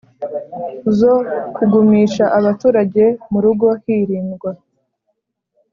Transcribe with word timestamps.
zo 0.97 1.13
kugumisha 1.55 2.25
abaturage 2.37 3.03
mu 3.31 3.39
rugo 3.45 3.67
hirindwa 3.83 4.51